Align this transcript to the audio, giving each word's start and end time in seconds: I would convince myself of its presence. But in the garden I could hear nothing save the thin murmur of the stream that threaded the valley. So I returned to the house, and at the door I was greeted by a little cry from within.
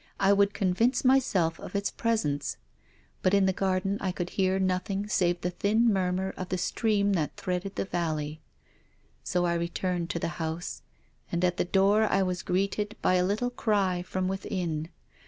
I 0.19 0.33
would 0.33 0.55
convince 0.55 1.05
myself 1.05 1.59
of 1.59 1.75
its 1.75 1.91
presence. 1.91 2.57
But 3.21 3.35
in 3.35 3.45
the 3.45 3.53
garden 3.53 3.99
I 4.01 4.11
could 4.11 4.31
hear 4.31 4.57
nothing 4.57 5.05
save 5.07 5.41
the 5.41 5.51
thin 5.51 5.93
murmur 5.93 6.33
of 6.37 6.49
the 6.49 6.57
stream 6.57 7.13
that 7.13 7.37
threaded 7.37 7.75
the 7.75 7.85
valley. 7.85 8.41
So 9.23 9.45
I 9.45 9.53
returned 9.53 10.09
to 10.09 10.17
the 10.17 10.27
house, 10.41 10.81
and 11.31 11.45
at 11.45 11.57
the 11.57 11.65
door 11.65 12.11
I 12.11 12.23
was 12.23 12.41
greeted 12.41 12.95
by 13.03 13.13
a 13.13 13.23
little 13.23 13.51
cry 13.51 14.01
from 14.01 14.27
within. 14.27 14.89